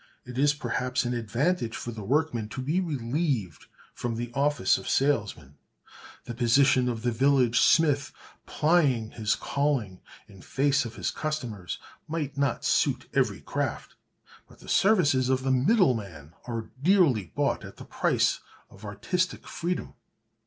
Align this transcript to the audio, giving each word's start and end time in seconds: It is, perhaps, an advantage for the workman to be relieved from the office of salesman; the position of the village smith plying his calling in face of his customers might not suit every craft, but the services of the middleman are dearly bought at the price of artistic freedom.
It 0.25 0.35
is, 0.39 0.55
perhaps, 0.55 1.05
an 1.05 1.13
advantage 1.13 1.75
for 1.77 1.91
the 1.91 2.03
workman 2.03 2.49
to 2.49 2.61
be 2.63 2.79
relieved 2.79 3.67
from 3.93 4.15
the 4.15 4.31
office 4.33 4.79
of 4.79 4.89
salesman; 4.89 5.57
the 6.23 6.33
position 6.33 6.89
of 6.89 7.03
the 7.03 7.11
village 7.11 7.59
smith 7.59 8.11
plying 8.47 9.11
his 9.11 9.35
calling 9.35 10.01
in 10.27 10.41
face 10.41 10.85
of 10.85 10.95
his 10.95 11.11
customers 11.11 11.77
might 12.07 12.35
not 12.35 12.65
suit 12.65 13.07
every 13.13 13.41
craft, 13.41 13.93
but 14.49 14.57
the 14.57 14.67
services 14.69 15.29
of 15.29 15.43
the 15.43 15.51
middleman 15.51 16.33
are 16.45 16.71
dearly 16.81 17.31
bought 17.35 17.63
at 17.63 17.77
the 17.77 17.85
price 17.85 18.39
of 18.71 18.83
artistic 18.83 19.47
freedom. 19.47 19.93